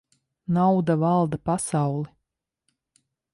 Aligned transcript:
Nauda 0.53 0.95
valda 1.03 1.37
pasauli. 1.45 2.09